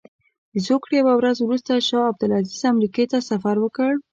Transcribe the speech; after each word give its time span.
د 0.53 0.55
زوکړې 0.65 0.95
یوه 1.01 1.13
ورځ 1.19 1.37
وروسته 1.41 1.71
شاه 1.87 2.09
عبدالعزیز 2.11 2.61
امریکې 2.73 3.05
ته 3.11 3.17
سفر 3.29 3.55
وکړ. 3.61 3.91